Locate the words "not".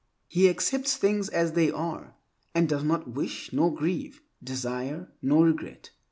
2.83-3.09